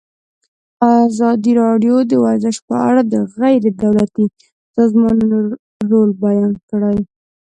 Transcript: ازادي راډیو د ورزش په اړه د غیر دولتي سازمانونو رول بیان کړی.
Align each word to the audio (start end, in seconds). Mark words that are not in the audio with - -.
ازادي 1.05 1.51
راډیو 1.63 1.95
د 2.09 2.13
ورزش 2.25 2.55
په 2.67 2.75
اړه 2.87 3.01
د 3.13 3.15
غیر 3.37 3.63
دولتي 3.83 4.25
سازمانونو 4.75 5.37
رول 5.91 6.09
بیان 6.25 6.51
کړی. 6.69 6.97